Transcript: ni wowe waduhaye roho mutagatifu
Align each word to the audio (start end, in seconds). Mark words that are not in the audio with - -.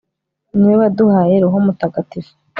ni 0.53 0.61
wowe 0.67 0.77
waduhaye 0.81 1.35
roho 1.43 1.57
mutagatifu 1.65 2.33